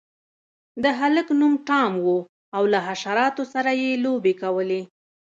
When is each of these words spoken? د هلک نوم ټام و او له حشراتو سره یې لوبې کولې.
د 0.83 0.85
هلک 0.99 1.27
نوم 1.39 1.53
ټام 1.67 1.93
و 2.03 2.07
او 2.55 2.63
له 2.71 2.79
حشراتو 2.87 3.43
سره 3.53 3.71
یې 3.81 3.91
لوبې 4.05 4.33
کولې. 4.41 4.81